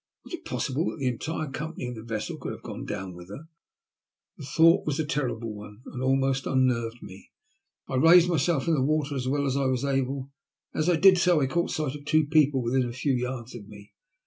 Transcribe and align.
Was 0.25 0.33
it 0.33 0.45
possible 0.45 0.89
that 0.89 0.97
the 0.97 1.07
entire 1.07 1.47
company 1.51 1.85
of 1.85 1.93
the 1.93 2.01
vessel 2.01 2.35
could 2.39 2.53
have 2.53 2.63
gone 2.63 2.85
down 2.85 3.13
with 3.13 3.29
her? 3.29 3.47
The 4.37 4.45
thought 4.45 4.83
was 4.87 4.99
a 4.99 5.05
terrible 5.05 5.53
one, 5.53 5.83
and 5.85 6.01
almost 6.01 6.47
unnerved 6.47 7.03
me. 7.03 7.29
I 7.87 7.97
raised 7.97 8.27
myself 8.27 8.67
in 8.67 8.73
the 8.73 8.79
wat^r 8.81 9.11
as 9.11 9.27
well 9.27 9.45
as 9.45 9.55
I 9.55 9.65
was 9.65 9.85
able, 9.85 10.31
and 10.73 10.81
as 10.81 10.89
I 10.89 10.95
did 10.95 11.19
so 11.19 11.39
I 11.39 11.45
caught 11.45 11.69
sight 11.69 11.93
of 11.93 12.05
two 12.05 12.25
people 12.25 12.63
within 12.63 12.89
a 12.89 12.91
few 12.91 13.13
yards 13.13 13.53
of 13.53 13.67
me. 13.67 13.93